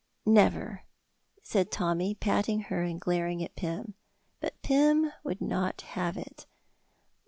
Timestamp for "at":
3.43-3.55